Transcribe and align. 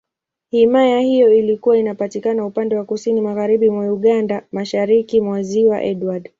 Himaya 0.51 0.99
hiyo 0.99 1.33
ilikuwa 1.33 1.77
inapatikana 1.77 2.45
upande 2.45 2.75
wa 2.75 2.85
Kusini 2.85 3.21
Magharibi 3.21 3.69
mwa 3.69 3.93
Uganda, 3.93 4.43
Mashariki 4.51 5.21
mwa 5.21 5.43
Ziwa 5.43 5.83
Edward. 5.83 6.29